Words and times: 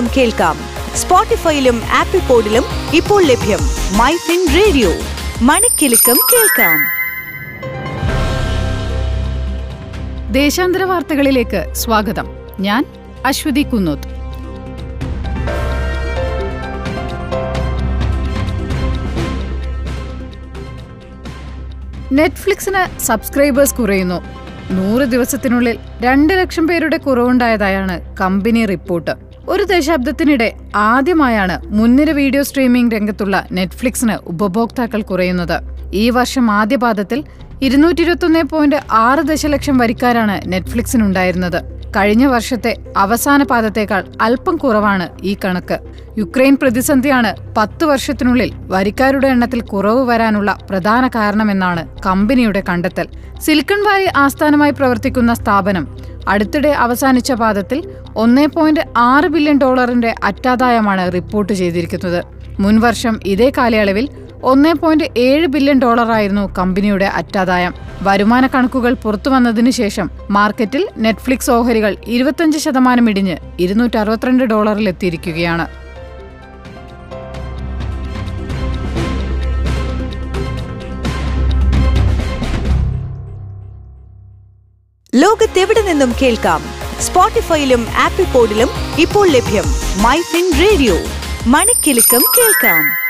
കേൾക്കാം. 0.00 0.56
സ്പോട്ടിഫൈയിലും 0.94 1.82
ആപ്പിൾ 1.92 2.18
പോഡിലും 2.18 2.64
ഇപ്പോൾ 2.94 3.22
ലഭ്യം 3.22 3.58
മൈ 3.98 4.16
ഫിൻ 4.16 4.54
റേഡിയോ. 4.54 4.90
മണിക്കെലക്കം 5.42 6.16
കേൾക്കാം. 6.32 6.78
ദേശാന്തര 10.32 10.82
വാർത്തകളിലേക്ക് 10.82 11.74
സ്വാഗതം. 11.74 12.26
ഞാൻ 12.60 12.84
അശ്വതി 13.26 13.62
കുന്നോത്ത്. 13.62 14.22
നെറ്റ്ഫ്ലിക്സിന് 22.12 23.00
സബ്സ്ക്രൈബേഴ്സ് 23.00 23.74
കുറയുന്നു. 23.74 24.22
നൂറ് 24.70 25.02
ദിവസത്തിനുള്ളിൽ 25.02 25.78
രണ്ട് 26.00 26.32
ലക്ഷം 26.32 26.68
പേരുടെ 26.68 26.96
കുറവുണ്ടായതായാണ് 26.96 28.16
കമ്പനി 28.16 28.66
റിപ്പോർട്ട്. 28.66 29.31
ഒരു 29.48 29.64
ദശാബ്ദത്തിനിടെ 29.64 30.54
ആദ്യമായാണ് 30.74 31.60
മുൻനിര 31.78 32.10
വീഡിയോ 32.10 32.42
സ്ട്രീമിംഗ് 32.42 32.94
രംഗത്തുള്ള 32.94 33.36
നെറ്റ്ഫ്ലിക്സിന് 33.52 34.16
ഉപഭോക്താക്കൾ 34.26 35.02
കുറയുന്നത്. 35.02 35.56
ഈ 35.92 36.10
വർഷം 36.10 36.50
ആദ്യപാദത്തിൽ 36.50 37.24
ഇരുന്നൂറ്റി 37.62 38.02
ഇരുപത്തൊന്ന് 38.02 38.42
പോയിന്റ് 38.42 38.76
ആറ് 38.90 39.18
ദശലക്ഷം 39.18 39.78
വരിക്കാരാണ് 39.78 40.40
നെറ്റ്ഫ്ലിക്സിനുണ്ടായിരുന്നത്. 40.52 41.81
കഴിഞ്ഞ 41.96 42.24
വർഷത്തെ 42.24 42.76
അവസാന 42.96 43.42
പാദത്തേക്കാൾ 43.42 44.02
അല്പം 44.20 44.56
കുറവാണ് 44.56 45.06
ഈ 45.22 45.36
കണക്ക്. 45.44 45.76
യുക്രൈൻ 46.18 46.54
പ്രതിസന്ധിയാണ് 46.62 47.30
പത്ത് 47.56 47.84
വർഷത്തിനുള്ളിൽ 47.84 48.50
വരിക്കാരുടെ 48.72 49.28
എണ്ണത്തിൽ 49.28 49.60
കുറവ് 49.60 50.02
വരാനുള്ള 50.10 50.58
പ്രധാന 50.70 51.08
കാരണമെന്നാണ് 51.08 51.82
കമ്പനിയുടെ 52.06 52.62
കണ്ടെത്തൽ. 52.68 53.06
സിലിക്കൺ 53.40 53.82
വാലി 53.84 54.08
ആസ്ഥാനമായി 54.16 54.70
പ്രവർത്തിക്കുന്ന 54.70 55.34
സ്ഥാപനം 55.34 55.86
അടുത്തിടെ 56.28 56.68
അവസാനിച്ച 56.68 57.32
പാദത്തിൽ 57.32 57.78
ഒന്നേ 58.16 58.46
പോയിന്റ് 58.46 58.80
ആറ് 58.96 59.24
ബില്യൺ 59.24 59.58
ഡോളറിന്റെ 59.58 60.14
അറ്റാദായമാണ് 60.24 61.12
റിപ്പോർട്ട് 61.12 61.52
ചെയ്തിരിക്കുന്നത്. 61.52 62.20
മുൻവർഷം 62.60 63.20
ഇതേ 63.26 63.52
കാലയളവിൽ 63.58 64.08
ഒന്നേ 64.42 64.72
പോയിന്റ് 64.72 65.04
ഏഴ് 65.16 65.46
ബില്യൺ 65.46 65.78
ഡോളറായിരുന്നു 65.78 66.54
കമ്പനിയുടെ 66.58 67.04
അറ്റാദായം. 67.04 67.74
വരുമാന 68.02 68.46
കണക്കുകൾ 68.46 68.94
പുറത്തുവന്നതിനു 68.94 69.70
ശേഷം 69.70 70.10
മാർക്കറ്റിൽ 70.30 70.88
നെറ്റ്ഫ്ലിക്സ് 70.98 71.50
ഓഹരികൾ 71.50 71.96
ഇരുപത്തഞ്ച് 72.06 72.58
ശതമാനം 72.58 73.10
ഇടിഞ്ഞ് 73.10 73.36
ഇരുന്നൂറ്റി 73.60 73.96
അറുപത്തിരണ്ട് 73.96 74.44
ഡോളറിലെത്തിയിരിക്കുകയാണ് 74.44 75.66
ലോകത്തെവിടെ 85.14 85.82
നിന്നും 85.82 86.12
കേൾക്കാം? 86.22 86.62
സ്പോട്ടിഫൈയിലും 87.00 87.86
ആപ്പിൾ 87.98 88.24
പോഡിലും 88.24 88.68
ഇപ്പോൾ 88.98 89.28
ലഭ്യം 89.28 89.64
മൈ 90.02 90.20
ഫിൻ 90.20 90.52
റേഡിയോ. 90.60 90.94
മണിക്കെലക്കം 91.46 92.20
കേൾക്കാം. 92.38 93.01